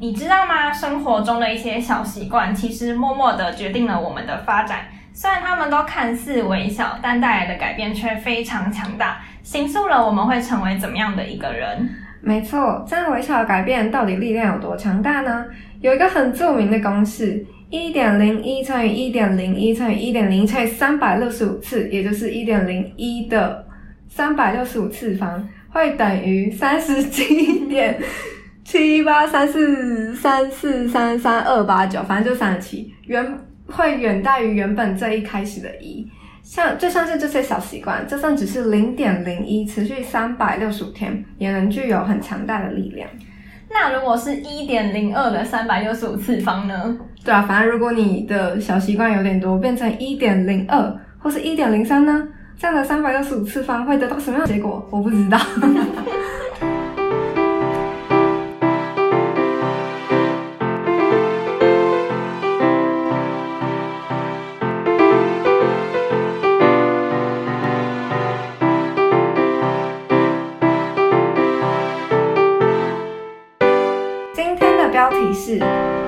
[0.00, 0.72] 你知道吗？
[0.72, 4.80] 生活中的一些小习惯，其实默默的决定了我们的发展。
[5.14, 11.88] 虽然他们都看似微小，但带来的改变却非常强大，形塑了我们会成为怎么样的一个人。
[12.20, 15.44] 没错，这样微小的改变到底力量有多强大呢？
[15.80, 23.64] 有一个很著名的公式：一点零一乘以一点零一乘以一点零乘以三百六十五次，也就是一点零一的
[24.08, 27.98] 三百六十五次方，会等于三十七点
[28.62, 36.06] 七八三四三四三三二八九，反正就三十七，原会远大于原本这一开始的一。
[36.42, 43.08] 像就像是这些小习惯，就算只是零点零一，持续三百六十五天，也能具有很强大的力量。
[43.70, 46.98] 那如果是一点零二的三百六十五次方呢？
[47.24, 52.28] 对啊，反正如果你的小习惯有点多，变成一点零二或是一点零三呢，
[52.58, 54.86] 这样的三百六十五次方会得到什么样的结果？
[54.90, 55.38] 我不知道。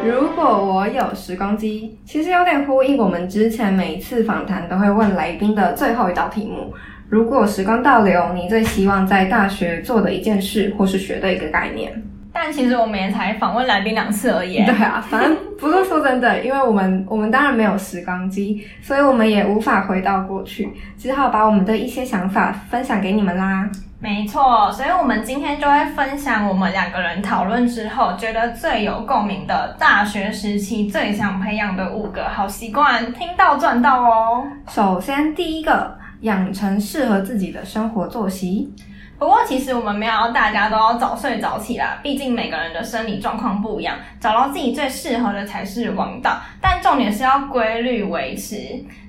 [0.05, 6.75] 如果我有时光机，其实有点呼应我们之前每一次访谈都会问来宾的最后一道题目。
[7.09, 11.91] 如果时光倒流，你最希望在大学做的一件事，或是学的一个概念？
[12.35, 14.57] 但其实我们也才访问来宾两次而已。
[14.65, 23.71] 对啊，反正不是说真的，因为我们 我们当然没有时光机，所以我们也无法回到过去，只好把我们的一些想法分享给你们啦。
[24.05, 34.45] 没错，所以我们今天就会分享我们两个人讨论之后觉得最有共鸣的大学时期最想培养的五个好习惯，听到赚到哦。
[34.69, 38.71] 首先，第一个，养成适合自己的生活作息。
[39.19, 46.37] 不过，其实我们没有大家都要早睡早起啦，毕竟每个人的生理状况不一样，找到自己最适合的才是王道。
[46.61, 48.59] 但重点是要规律维持。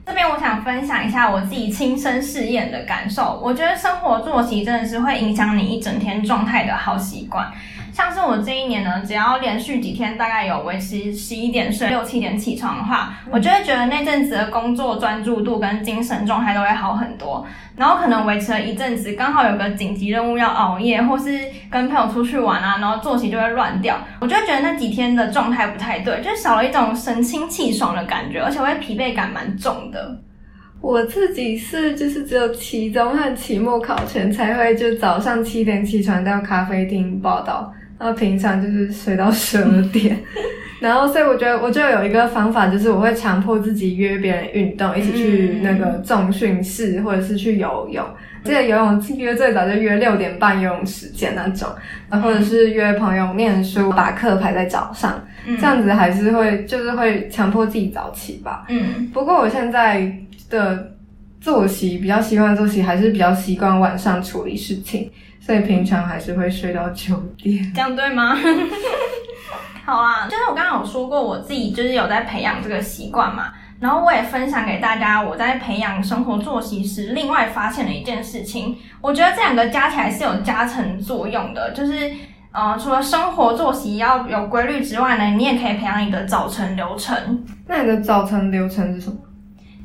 [0.06, 7.52] 这边我想分享一下我自己亲身试验的感受，我觉得生活作息真的是会影响你一整天状态的好习惯。
[7.92, 17.46] 像是我这一年呢，只要连续几天大概有维持十一点睡、六七点起床的话，我就会觉得那阵子的工作专注度跟精神状态都会好很多。
[17.78, 29.95] 然后可能维持了一阵子，刚好有个紧急任务要熬夜，或是跟朋友出去玩啊，然后作息就会乱掉，我就会觉得那几天的状态不太对，就少了一种神清气爽的感觉，而且会疲惫感蛮重的。
[30.82, 37.74] 我自己是就是只有期中和期末考前才会就早上七点起床到咖啡厅报道。
[37.98, 40.22] 然后平常就是睡到十二点，
[40.82, 48.04] 然后所以我觉得我就有一个方法，就是我会强迫自己约别人运动，一起去那个重训室或者是去游泳。
[48.44, 51.68] 记得游泳约最早就约六点半游泳时间那种，
[52.10, 58.66] 然后或者是约朋友念书，把课排在早上，这样子还是会就是会强迫自己早起吧。
[58.70, 60.16] 嗯，不过我现在
[60.50, 60.92] 的
[61.42, 65.10] 作息比较习惯作息，还是比较习惯晚上处理事情。
[65.40, 68.36] 所以平常还是会睡到九点，这样对吗？
[69.86, 82.12] 好啊，就是我刚刚有说过，我自己就是有在培养这个习惯嘛，然后我也分享给大家，我在培养生活作息时，另外发现了一件事情，我觉得这两个加起来是有加成作用的，就是
[82.52, 87.46] 呃，除了生活作息要有规律之外呢，你也可以培养你的早晨流程。
[87.68, 89.16] 那你的早晨流程是什么？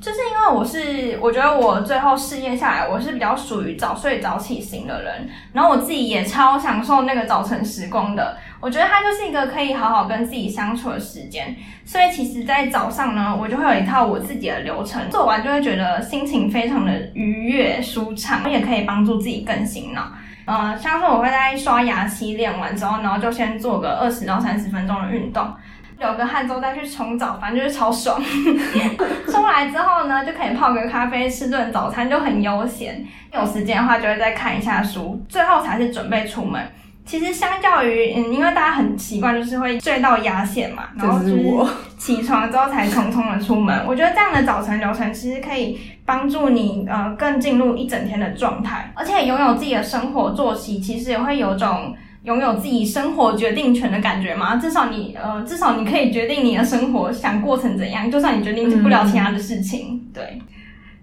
[0.00, 8.34] 就是因为我是，我觉得我最后试验下来，我是比较属于早睡早起型的人，然后我自己也超享受那个早晨时光的。
[8.60, 20.12] 我觉得它就是一个可以好好跟自己相处的时间，所以其实，在早上呢，我就会有一套我自己的流程，做完就会觉得心情非常的愉悦舒畅，也可以帮助自己更醒脑。
[20.44, 25.48] 呃，像是我会在刷牙、洗脸完之后，然后就先做个二十到三十分钟的运动。
[25.98, 28.20] 有个汗之后再去冲澡，反正就是超爽。
[29.30, 33.06] 冲来之后呢，就可以泡个咖啡，吃顿早餐，就很悠闲。
[33.32, 36.62] 有时间的话，就会再看一下书，最后才是准备出门。
[37.10, 41.42] 其实相较于，嗯，因为大家很习惯就是会睡到压线嘛，然后就是
[41.98, 43.84] 起床之后才匆匆的出门。
[43.84, 45.76] 我觉得这样的早晨流程其实可以
[46.06, 51.96] 帮助你呃更进入一整天的状态，而且拥有自己的生活作息，其实也会有种。
[52.22, 54.56] 拥有自己生活决定权的感觉嘛？
[54.56, 60.06] 至少你呃，至少你可以决定你的生活想过成怎样，就算你决定不了其他的事情。
[60.12, 60.38] 对。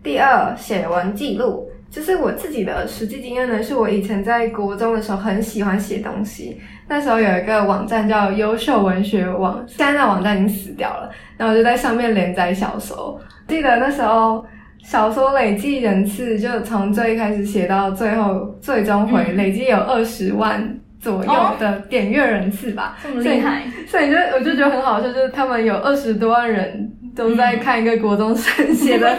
[0.04, 14.46] 第二，写文记录，就是我自己的实际经验呢，是我以前在国中的时候很喜欢写东西，那时候有一个网站叫优秀文学网，现在那网站已经死掉了，然后我就在上面连载小说，记得那时候
[14.84, 20.80] 小说累计人次就从最开始写到最后最终回，累计有二十万。
[21.00, 29.16] 左右的点阅人次吧，这么厉害，所以就我就觉得很好笑，就是他们有二十多万人都在看一个国中生写的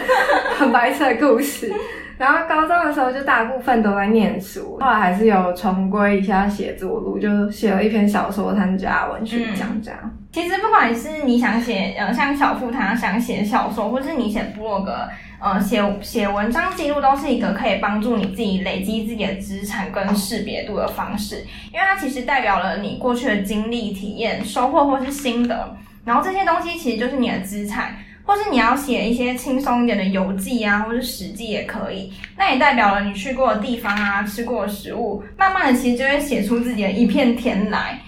[0.56, 1.72] 很 白痴的故事。
[2.18, 9.98] 然后高中的时候就大部分都在念书，后来还是有重归一下写作路，就写了一篇小说参加文学奖这样。
[10.32, 15.08] 其实不管是你想写呃像小富他想写小说，或是你写部落格
[15.40, 21.36] 呃写写文章记录，都是一个可以帮助你自己累积自己的资产跟识别度的方式，
[21.72, 27.94] 因为它其实代表了你过去的经历、体验、收获或是心得，然后这些东西其实就是你的资产。
[28.28, 32.12] 或是你要写一些轻松一点的游记啊，或是史记也可以。
[32.36, 37.98] 那也代表了你去过的地方啊，吃过的食物，慢慢的其实就会写出自己的一片天来。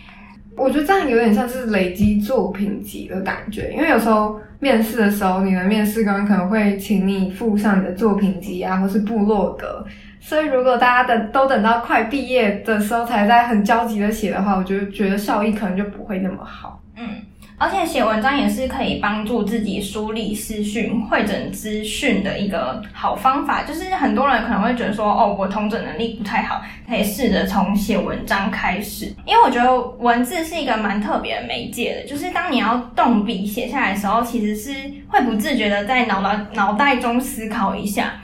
[0.58, 9.82] 我觉得这样有点像是累积作品集的感觉，因为有时候面试的时候，你的面试官可能会请你附上你的作品集啊，或是部落格。
[10.20, 16.78] 所以如果大家等都等到快毕业的时候才在很焦急的写的话，我觉得觉得效益可能就不会那么好。
[16.98, 17.08] 嗯。
[17.60, 23.64] 而且写文章也是可以帮助自己梳理思绪、汇整资讯的一个好方法。
[23.64, 29.14] 就是很多人可能会觉得说，哦，我通整能力不太好，可以试着从写文章开始。
[29.26, 34.72] 因为我觉得文字是一个蛮特别的媒介的，就是当你要动笔写下来的时候，其实是
[35.08, 38.14] 会不自觉的在脑袋脑袋中思考一下。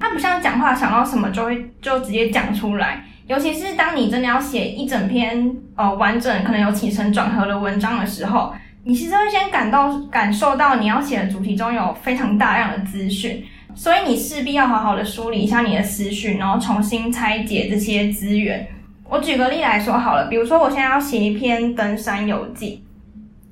[0.00, 8.54] 它不像讲话想到什么就会就直接讲出来，尤其是当你真的要写一整篇呃完整、可能有起承转合的文章的时候。
[8.88, 13.44] 你其实会先感到感受到你要写的主题中有非常大量的资讯，
[13.74, 18.64] 所以你势必要好好的梳理一下你的思绪，然后重新拆解这些资源。
[19.08, 22.84] 我举个例来说好了，比如说我现在要写一篇登山游记，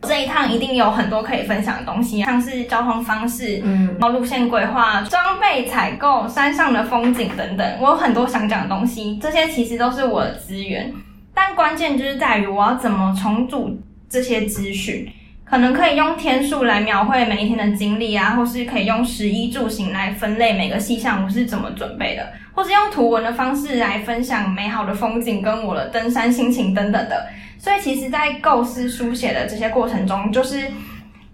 [0.03, 10.95] 这一趟一定有很多可以分享的东西，像是交通方式，嗯，然后路线规划、装备采购、山上的风景等等，我有很多想讲的东西，这些其实都是我的资源，
[11.35, 13.77] 但关键就是在于我要怎么重组
[14.09, 15.13] 这些资讯。
[15.55, 27.27] 可能可以用天数来描绘每一天的经历啊，或是可以用十一住行来分类每个细项我是怎么准备的，或是用图文的方式来分享美好的风景跟我的登山心情等等的。
[27.56, 30.67] 所以其实，在构思书写的这些过程中，就是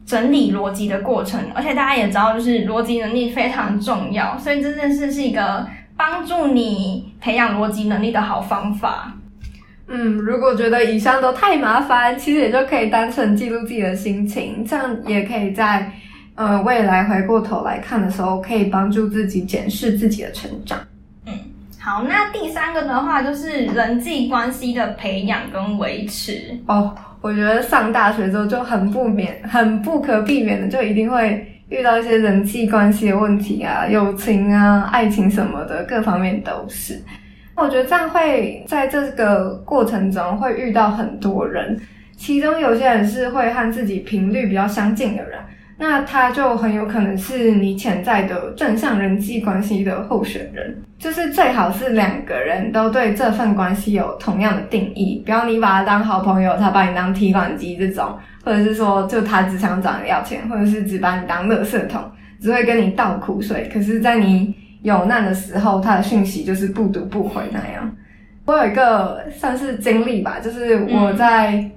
[0.05, 1.41] 整理逻辑的过程。
[1.55, 9.15] 而且大家也知道，就是逻辑能力非常重要，所以这件事是一个帮助你培养逻辑能力的好方法。
[9.93, 15.91] 嗯，如果觉得以上都太麻烦，其实也就可以单纯记录自己的心情，这样也可以在
[16.37, 20.79] 呃未来回过头来看的时候，可以帮助自己检视自己的成长。
[21.27, 21.33] 嗯，
[21.81, 26.57] 好，那第三个的话就是人际关系的培养跟维持。
[26.67, 37.03] 哦，我觉得上大学之后就很不免、 很不可避免的，就一定会遇到一些人际关系的问题啊，友情啊、爱情什么的，各方面都是。
[37.61, 41.79] 我觉得这样会在这个过程中会遇到很多人，
[42.17, 45.39] 其中有些人是会和自己频率比较相近的人，
[45.77, 50.83] 那他就很有可能是你潜在的正向人际关系的候选人。
[50.99, 62.03] 就是最好是两个人都对这份关系有同样的定义，不要你把他当好朋友，他把你当提款机这种，或者是说就他只想找你要钱，或者是只把你当垃圾桶，
[62.41, 63.71] 只会跟你倒苦水。
[63.73, 67.91] 可是，在你有难的时候，他的讯息就是不读不回那样。
[68.47, 71.71] 我有一个算是经历吧，就是我在，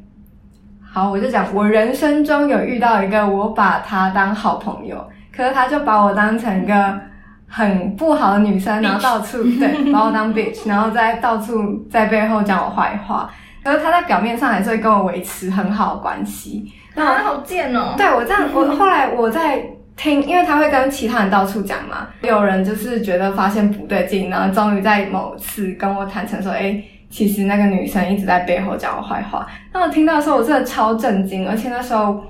[0.81, 5.05] 好，我就讲我人生中有遇到一个，我把他当好朋友，
[5.35, 6.99] 可是他就把我当成一个
[7.47, 13.29] 很不好的女生，然后到处对把我当 bitch，然后在到处在背后讲我坏话。
[13.63, 16.71] 可是他在表面上还是会跟我维持很好的关系。
[16.95, 17.93] 那好贱哦！
[17.97, 19.63] 对我这样，我后来我在。
[19.95, 22.07] 听，因为他会跟其他人到处讲嘛。
[22.21, 31.47] 有人就是觉得发现不对劲，然后终于在某次跟我坦诚说：“哎，其实那个女生一直在背后讲我坏话。”那我听到的时候，我真的超震惊。
[31.47, 32.23] 而且那时候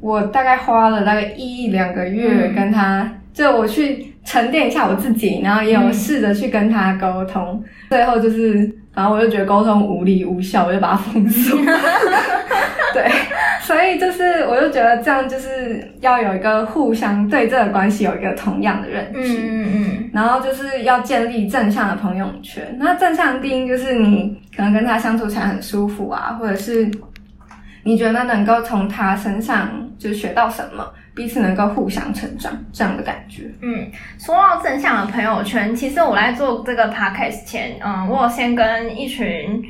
[0.00, 7.62] 我大概花了大概一两个月跟他，就我去沉淀一下我自己，然后也有试着去跟他沟通。
[7.90, 8.54] 最后就是，
[8.92, 11.56] 反正我就觉得沟通无力无效，我就把他封锁。
[12.92, 13.10] 对。
[13.64, 22.76] 所以就是，我就觉得这样就是要有一个互相对这个关系有一个同样的认知，嗯嗯嗯，然后就是要建立正向的朋友圈。
[22.78, 26.90] 那正向第一就是你可能跟他相处起来很舒服啊，或者是
[27.82, 33.44] 你觉得能够从他身上就学到什么，彼此能够互相成长这样的感觉。
[33.62, 39.64] 嗯，说到正向的朋友圈，其实我在做这个 podcast 前，嗯，我有先跟一群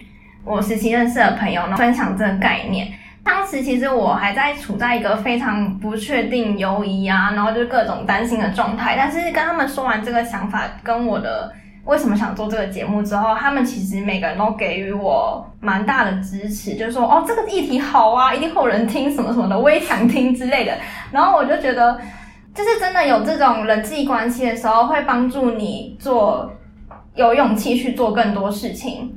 [0.45, 2.89] 我实习认识的朋友分享这个概念。
[3.25, 8.95] 当时其实我还在处在一个非常不确定犹疑啊，然后就各种担心的状态。
[8.97, 11.51] 但是跟他们说完这个想法，跟我的
[11.85, 20.73] 为什么想做这个节目之后，他们其实每个人都给予我蛮大的支持，就是说哦，这个议题好啊，一定会有人听什么什么的，我也想听之类的。
[21.11, 21.99] 然后我就觉得，
[22.55, 26.53] 就是真的有这种人际关系的时候，会帮助你做
[27.15, 29.17] 有勇气去做更多事情。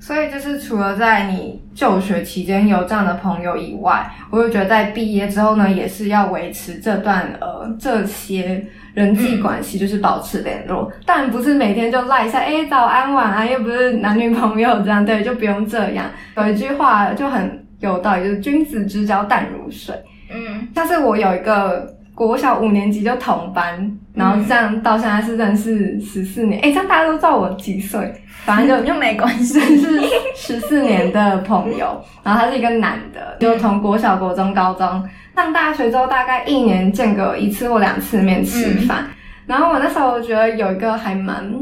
[0.00, 0.02] 嗯。
[0.02, 8.64] 所以就是除了在你就学期间有这样的朋友以外，我就觉得在毕业之后呢，也是要维持这段呃这些
[8.94, 16.06] 人际关系，就是保持联络，但不是每天就赖一下，哎早安晚安，又不是男女朋友这样，对，就不用这样。
[16.38, 19.94] 有一句话就很有道理，就是君子之交淡如水。
[20.32, 21.94] 嗯，像是我有一个。
[22.12, 28.12] 国小五年级就同班，然后这样到现在是认识十四年，哎，这样大家都知道我几岁，
[28.44, 30.00] 反正就又没关系，是
[30.34, 32.02] 十四年的朋友。
[32.22, 39.06] 然后他是一个男的，就从国小、国中、高中上大学之后，大概一年见个一次或两次面吃饭。
[39.46, 41.52] 然后我那时候我觉得有一个还蛮。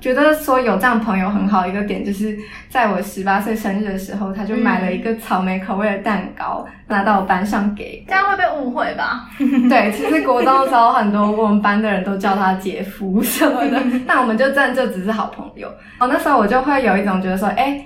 [0.00, 2.38] 觉得说有这样朋友很好一个点，就是
[2.68, 8.04] 在我十八岁生日的时候，他就买了一个草莓口味的蛋糕拿到我班上给。
[8.06, 9.28] 这样会被误会吧？
[9.68, 15.68] 对，其实国中的时候很多我们班的人都叫他姐夫什么的， 但我们就真的就只是好朋友。
[15.98, 17.84] 哦，那时候我就会有一种觉得说，哎，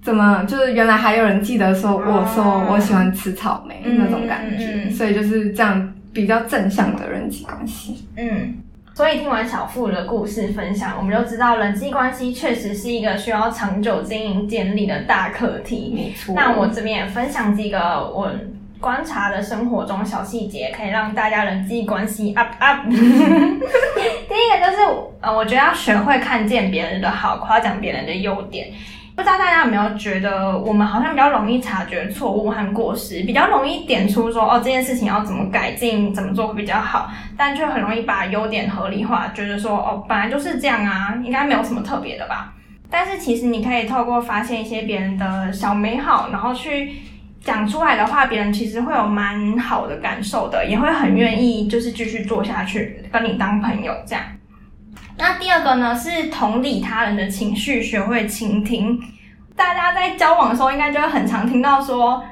[0.00, 8.06] 怎么就是原来还有人记得说我说我喜欢吃草莓那种感觉，所以就是这样比较正向的人际关系。
[8.16, 8.54] 嗯。
[8.98, 15.92] 所以听完小付的故事分享，我们就知道人际关系确实是一个需要长久经营建立的大课题。
[15.94, 16.34] 没错。
[16.34, 17.78] 那我这边也分享几个
[18.12, 18.28] 我
[18.80, 22.86] 观察的生活中小细节，可以让大家人际关系 up up。
[22.90, 24.78] 第一个就是，
[25.20, 28.66] 呃，我觉得要学会看见别人的好，夸奖别人的优点。
[29.18, 42.54] 不知道大家有没有觉得，我们好像比较容易察觉错误和过失，比较容易点出说哦这件事情要怎么改进，怎么做会比较好，但却很容易把优点合理化，觉得说哦本来就是这样啊，应该没有什么特别的吧。
[42.88, 46.92] 但是其实你可以透过发现一些别人的小美好，然后去
[47.42, 54.22] 讲出来的话，别人其实会有蛮好的感受的，也会很愿意就是继续做下去，跟你当朋友这样。
[55.18, 58.98] 那第二个呢，是同理他人的情绪，学会倾听。
[59.56, 62.22] 大家在交往的时候，应该就会很常听到说，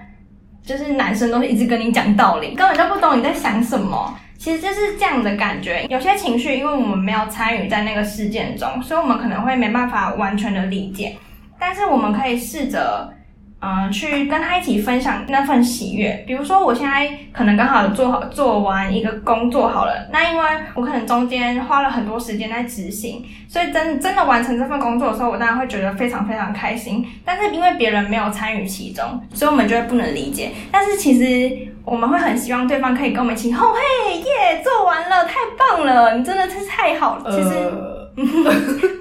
[0.64, 4.16] 就是男生都是一直跟你讲道理，根本就不懂你在想什么。
[4.38, 5.84] 其实就是这样的感觉。
[5.90, 11.16] 有些情绪，因为我们没有参与在那个事件中，所以我们可能会没办法完全的理解。
[11.58, 13.15] 但是我们可以试着。
[13.58, 16.22] 嗯，去跟他一起分享那份喜悦。
[16.26, 20.44] 比如说，我现在可能刚好做好做完一个工作好了，那因为
[20.74, 27.04] 我可能中间花了很多时间在执行，所以真真的完成这份工作的时候，我当然会觉得非常非常开心。
[27.24, 30.52] 但是因为别人没有参与其中，所以我们就会不能理解。
[30.70, 33.74] 但是其实我们会很希望对方可以跟我们一起，哦
[34.06, 37.30] 嘿耶，做完了，太棒了，你真的是太好了。
[37.30, 37.72] 其实，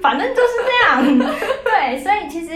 [0.01, 1.19] 反正就是这样。
[1.65, 2.51] 对，所以其实。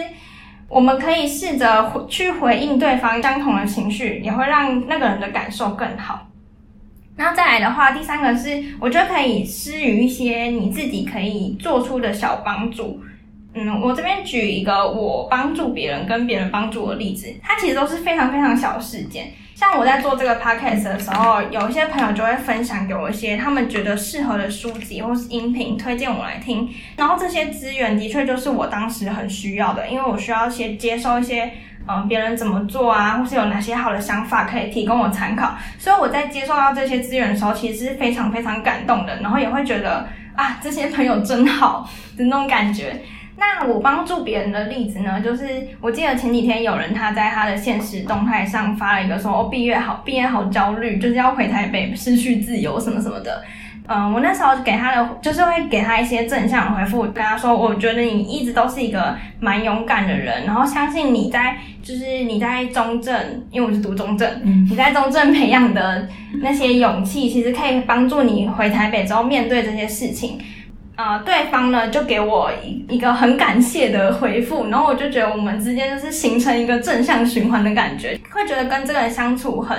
[0.70, 6.28] 我们可以试着去回应对方相同的情绪，也会让那个人的感受更好。
[7.18, 13.02] 那再来的话，第三个是，我觉得可以施予一些你自己可以做出的小帮助。
[13.56, 19.32] 嗯，我这边举一个我帮助别人跟别人帮助的例子，它其实都是非常非常小的事件。
[19.60, 26.74] 像我在做这个 podcast 的时候，有一些朋友就会分享给我一些他们觉得适合的书籍或是音频，推荐我来听。
[26.96, 31.51] 然后这些资源的确就是我当时很需要的，因为我需要先接收一些
[31.89, 35.58] 嗯别人怎么做啊，或是有哪些好的想法可以提供我参考。
[35.78, 43.01] 所以我在接受到这些资源的时候，其实是非常非常感动的，然后也会觉得啊这些朋友真好的那种感觉。
[43.39, 45.46] 那我帮助别人的例子呢，就是
[45.79, 53.41] 我记得前几天有人他在他的现实动态上发了一个说，哦，毕业好，毕业好焦虑，就是要回台北，失去自由什么什么的。
[53.91, 63.15] 嗯，我那时候给他的就是会给他一些正向回复，跟他说，我觉得你一直都是一个蛮勇敢的人，然后相信你在就是你在中正，
[63.50, 64.29] 因为我是读中正，
[64.69, 66.08] 你在中正培养的
[66.41, 70.39] 那些勇气，其实可以帮助你回台北之后面对这些事情。
[71.00, 79.77] 啊，对方呢就给我一一个很感谢的回复，然后我就觉得我们之间就是形成一个正向循环的感觉，会觉得跟这个人相处很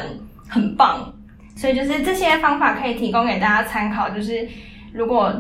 [0.48, 1.12] 很棒，
[1.54, 4.48] 所以就是这些方法可以提供给大家参考，就是
[4.94, 5.30] 如果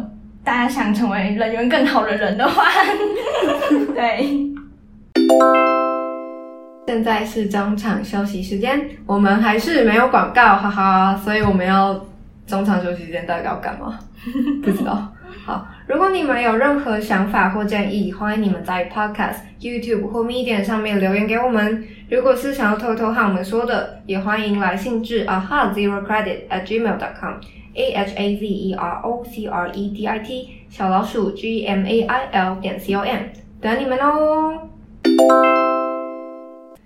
[0.44, 2.64] 大家想成为人缘更好的人的话，
[3.96, 4.52] 对。
[6.86, 11.98] 现在是中场休息时间，我们还是没有广告，哈哈，所以我们要
[12.46, 13.98] 中场休息时间到底要干嘛？
[14.62, 15.10] 不知道。
[15.44, 21.84] 好，如果你们有任何想法或建议，欢迎你们在 Podcast、YouTube 或 Medium 上面留言给我们。
[22.10, 27.34] 如果是想要偷偷和我们说的，也欢迎来信至 aha zero credit at gmail dot com
[27.74, 31.64] a h a z e r o c r e d i t 小老鼠 g
[31.64, 33.22] m a i l 点 c o m
[33.60, 34.68] 等你们哦。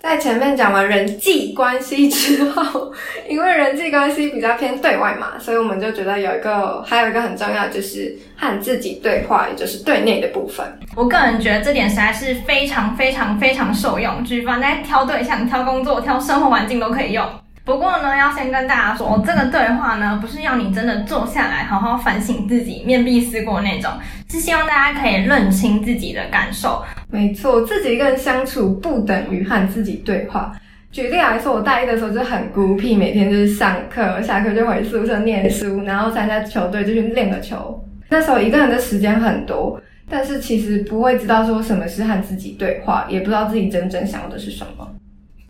[0.05, 2.93] 在前面讲完人际关系之后，
[3.27, 10.63] 因为人际关系比较偏对外嘛，所以我们就觉得有一个还有一个很重要，就是和自己对话，也就是对内的部分。
[10.95, 17.27] 我个人觉得这点实在是非常非常非常受用，举凡在挑对象、挑工作、挑生活环境都可以用。
[17.65, 23.89] 不过呢，要先跟大家说，这个对话呢，不是要你真的坐下来好好反省自己、面壁思过那种，
[24.29, 26.85] 是希望大家可以认清自己的感受。
[27.15, 30.53] 没错，自己一个人相处不等于和自己对话。
[30.91, 37.81] 举例来说，我大一的时候就很孤僻，每天就是上课、下课就回宿舍念书，然后参加球队就去练个球。
[38.09, 44.87] 那时候一个人的时间很多，但是其实不会知道说什么是和自己对话，也不知道自己真正想要的是什么。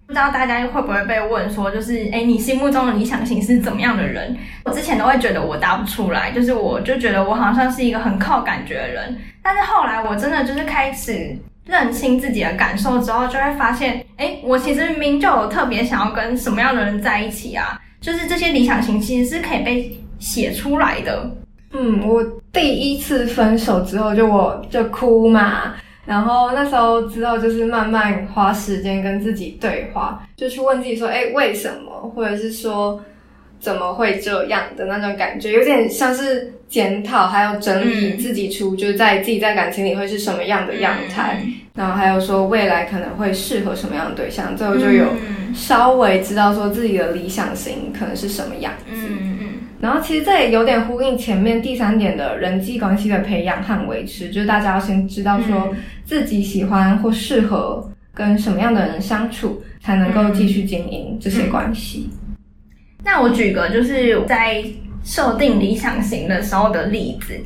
[0.07, 4.35] 不知道大家会不会被问说，就是哎，你心目中的理想型是怎么样的人？
[4.63, 9.15] 我之前都会觉得我答不出来，就是我就觉得我好像是一个很靠感觉的人。
[9.41, 21.29] 但是后来我真的就是开始认清自己的感受之后，就会发现，哎，我其实明明就有特别想要跟什么样的人在一起啊，就是这些理想型其实是可以被写出来的。
[21.71, 25.73] 嗯，我第一次分手之后，就我就哭嘛。
[26.05, 31.91] 然后那时候之后就是慢慢花时间跟自己对话，就去问自己说：“哎，为什么？
[32.15, 33.03] 或者是说
[33.65, 35.51] 怎么会这样的那种感觉？
[35.51, 41.41] 有点像是检讨，还有整理自己出，就是在自己在感情里会是什么样的样态，
[41.73, 45.07] 然后还有说未来可能会适合什么样的对象，最后就有
[45.55, 49.07] 稍微知道说自己的理想型可能是什么样子。”
[49.81, 62.11] 然后其实这也有点呼应前面第三点的人际关系的培养和维持，就是大家要先知道说自己喜欢或适合跟什么样的人相处，才能够继续经营这些关系。
[63.05, 64.65] 那我举个就是在
[65.03, 67.39] 设定理想型的时候的例子。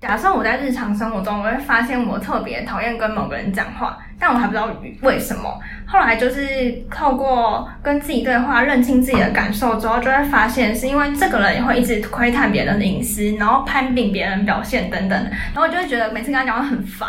[0.00, 4.68] 假设我在日常生活中，我会发现我特别讨厌跟某个人讲话，但我还不知道
[5.02, 5.58] 为什么。
[5.86, 6.44] 后来就是
[6.90, 15.16] 透过跟自己对话，认清自己的感受之后，就会发现是因为这个人也会一直窥探别人的隐私，然后攀比别人表现等等，
[15.54, 17.08] 然后我就会觉得每次跟他讲话很烦。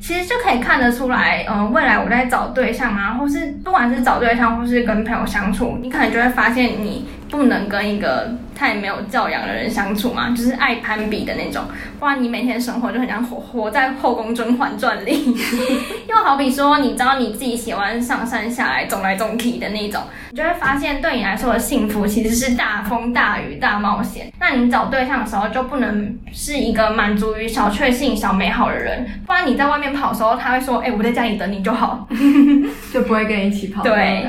[0.00, 11.64] 其实就可以看得出来，嗯，未来我在找对象啊，或是不管是找对象，或是跟朋友相处，你可能就会发现你不能跟一个太没有教养的人相处嘛，就是爱攀比的那种，
[12.00, 15.36] 不然你每天生活就很像活活在后宫甄嬛传里。
[16.08, 24.32] 又好比说，你知道你自己喜欢上山下来、走来走去的那种，你就会发现对你来说的幸福其实是大风大雨大冒险。
[24.40, 29.88] 那你找对象的时候就不能是一个满足于小确幸、小美好的人，不然你在外面。
[29.88, 32.06] 跑的时候，他会说：“哎，我在家里等你就好，
[32.92, 33.82] 就不会跟你一起跑。
[33.84, 34.28] ”对，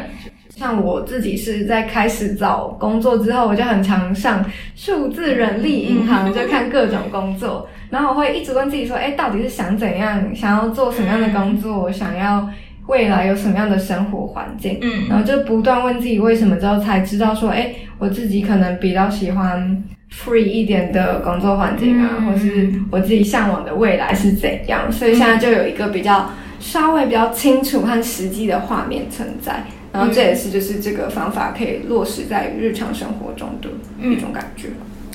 [0.59, 4.43] 像我自己是在开始找工作之后，我就很常上
[4.75, 10.35] 数字人力银行，就看各种工作，然后我会一直问自己说：“哎，到底是想怎样？
[10.35, 11.89] 想要做什么样的工作？
[11.89, 12.45] 想要
[12.87, 26.27] 未来有什么样的生活环境？”嗯，然后就不断问自己为什么之后，才知道说：“哎，我自己可能比较喜欢。” free 一点的工作环境啊，或是我自己向往的未来是怎样，所以现在就有一个比较
[26.69, 34.67] 稍微比较清楚和实际的画面存在，然后这也是就是这个方法可以落实在日常生活中的一种感觉。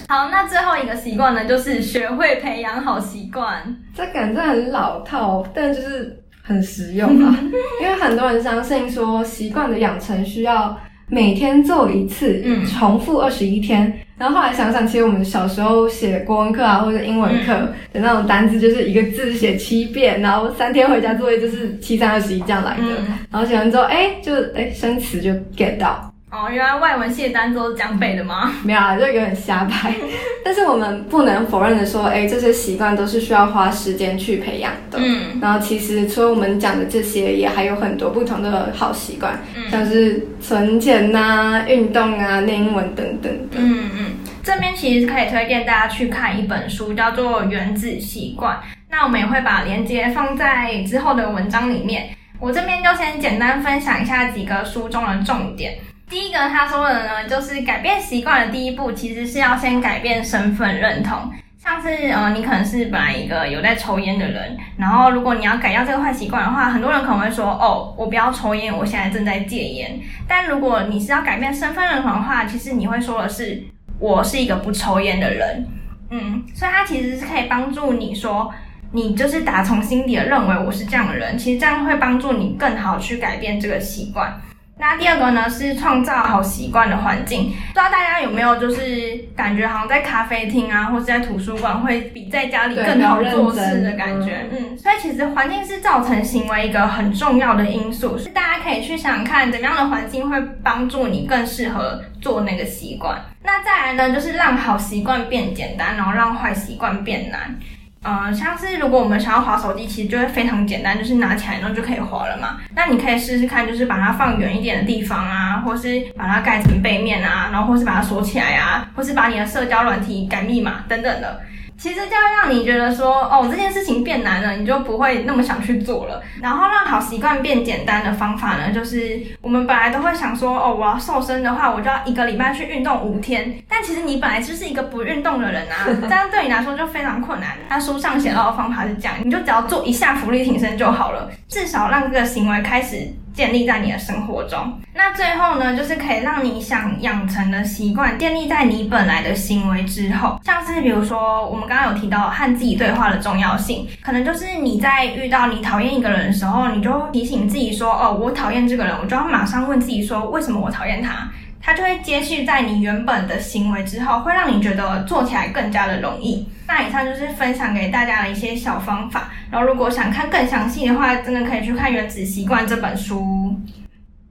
[0.09, 3.63] 好，那最后一个习惯呢，就是学会培养好习惯。
[3.95, 7.39] 这感觉很老套，但就是很实用啊，
[7.81, 14.01] 因为很多人相信说习惯的养成需要每天做一次，嗯，重复二十一天。
[14.17, 17.53] 然后后来想想，其实我们小时候写国文课啊，或者英文课
[17.93, 22.85] 的那种单字，就是一个字写七遍，然后三天回家作业就是七三二十一这样来的。
[23.31, 26.14] 然后写完之后，哎，就哎生词就 get 到。
[26.35, 28.53] 哦，原来外文系的单都是讲背的吗？
[28.67, 29.95] 没有啊，就有点瞎掰。
[30.45, 34.99] 但是我们不能否认的说，哎，这些习惯都是需要花时间去培养的。
[35.01, 35.39] 嗯。
[35.41, 39.39] 然后其实除了我们讲的这些，也还有很多不同的好习惯，
[39.71, 43.57] 像是存钱呐、运动啊、练英文等等的。
[43.59, 44.07] 嗯嗯。
[44.43, 48.57] 这边其实可以推荐大家去看一本书，叫做《原子习惯》。
[48.91, 52.09] 那我们也会把链接放在之后的文章里面。
[52.41, 55.75] 我这边就先简单分享一下几个书中的重点。
[56.15, 61.29] 第一个他说的呢，就是改变习惯的第一步，其实是要先改变身份认同。
[61.59, 69.99] 像是呃，你可能是本来一个有在抽烟的人，然后如果你要改掉这个坏习惯的话，很多人可能会说，哦，我不要抽烟，我现在正在戒烟。
[70.29, 73.65] 但如果你是要改变身份认同的话，其实你会说的是，
[73.99, 75.67] 我是一个不抽烟的人。
[76.11, 78.55] 嗯，所以它其实是可以帮助你说，
[78.93, 84.33] 你就是打从心底的认为我是这样的人，其实这样会帮助你更好去改变这个习惯。
[84.77, 103.17] 那第二个呢是创造好习惯的环境，不知道大家有没有就是感觉好像在咖啡厅啊，或是在图书馆会比在家里更好做事的感觉，嗯，所以其实环境是造成行为一个很重要的因素，是大家可以去想想看怎么样的环境会帮助你更适合做那个习惯。
[103.43, 107.57] 那再来呢，就是让好习惯变简单，然后让坏习惯变难。
[108.05, 112.59] 呃，像是如果我们想要滑手机，其实就会非常简单，就是拿起来然后就可以滑了嘛。
[112.77, 121.41] 那你可以试试看，就是把它放远一点的地方啊，或是把它盖成背面啊，然后或是把它锁起来啊，或是把你的社交软体改密码等等的。
[121.77, 126.23] 其实这样让你觉得说，哦，这件事情变难了，你就不会那么想去做了。
[126.41, 133.55] 然后让好习惯变简单的方法呢，就是我们本来都会想说，哦，我要瘦身的话，我就要一个礼拜去运动五天。
[133.69, 137.51] 但其实你本来就是一个不运动的人啊， 这样对你来说就非常困难。
[137.69, 143.09] 他书上写到的方法是这样，你就只要做一下浮力挺身就好了，至少让这个行为开始。
[143.35, 150.41] 建立在你的生活中，那最后呢，就是可以让你想养成的习惯建立在你本来的行为之后。
[150.45, 161.29] 像是比如说，我们刚刚有提到和自己对话的重要性，可能就是你在遇到你讨厌一个人的时候，你就提醒自己说：“哦，我讨厌这个人。”我就要马上问自己说：“为什么我讨厌他？”
[161.65, 166.47] 它就会接续在你原本的行为之后，会让你觉得做起来更加的容易。
[166.69, 169.31] 那以上就是分享给大家的一些小方法。
[169.51, 173.59] 然后如果想看更详细的话，真的可以去看《原子习惯》这本书。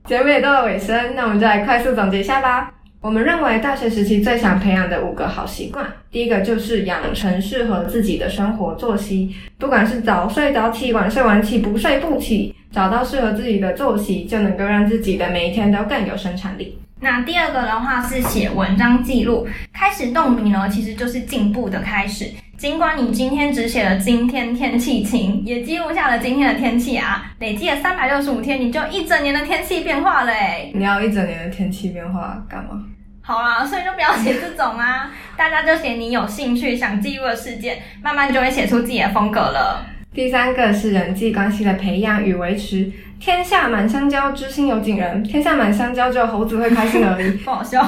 [0.04, 2.72] 节目也到了尾声，那我们就来快速总结一下吧。
[3.00, 16.78] 我们认为大学时期最想培养的五个好习惯，第一个就是养成适合自己的生活作息，不管是早睡早起、晚睡晚起、不睡不起，找到适合自己的作息，就能够让自己的每一天都更有生产力。
[17.04, 22.32] 那第二个的话是写文章记录，开始动笔呢，其实就是进步的开始。
[22.56, 30.70] 尽管你今天只写了今天天气晴，也记录下了今天的天气啊，累计了三百六十五天，你就一整年的天气变化了哎。
[30.72, 32.82] 你要一整年的天气变化干嘛？
[33.20, 39.84] 好啦，所以就不要写这种啊，大家就写你有兴趣想记录的事件，慢慢就会写出自己的风格了。
[40.14, 42.88] 第三个是人际关系的培养与维持。
[43.18, 45.24] 天下满香蕉，知心有几人？
[45.24, 47.32] 天下满香蕉，只有猴子会开心而已。
[47.44, 47.84] 不好笑。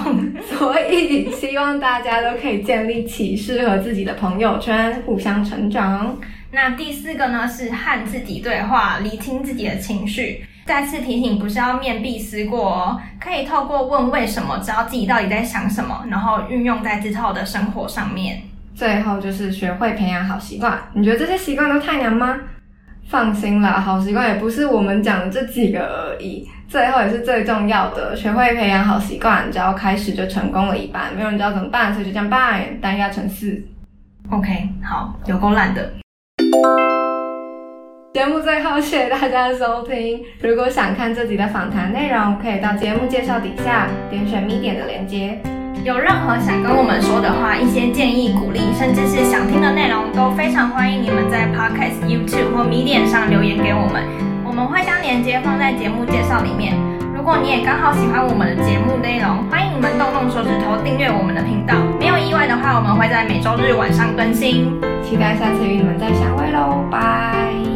[0.59, 6.19] 所以希望大家都可以建立起适合自己的朋友圈，互相成长。
[6.51, 7.47] 那第四个呢？
[7.47, 10.45] 是和自己对话，理清自己的情绪。
[10.65, 18.43] 再次提醒，不是要面壁思过哦，可以透过问为什么，知道自己到底在想什么，然后运用在之后的生活上面。
[18.77, 20.79] 最后就是学会培养好习惯。
[20.93, 22.39] 你觉得这些习惯都太难吗？
[23.09, 28.15] 放心啦，好习惯也不是我们讲的这几个而已，最后也是最重要的。
[28.15, 31.15] 学会培养好习惯，只要开始就成功了一半。
[31.15, 33.63] 没有人知道怎么办，所以就这样办，单压成四。
[34.31, 35.91] OK，好，有够烂的。
[38.13, 40.21] 节目最后，谢谢大家的收听。
[40.41, 45.41] 如果想看这集的访谈内容，可以到节目介绍底下点选咪点的链接。
[45.87, 54.03] 有任何想跟我们说的话，一些建议、鼓励，甚至是想听的内容，都非常欢迎你们在 Podcast、YouTube 或 Medium 上留言给我们，
[54.45, 56.75] 我们会将链接放在节目介绍里面。
[57.15, 61.77] 如果你也刚好喜欢我们的节目内容，欢迎你们动动手指头订阅我们的频道。
[62.01, 64.75] 没有意外的话，我们会在每周日晚上更新。
[65.05, 67.76] 期待下次与你们再相会喽，拜。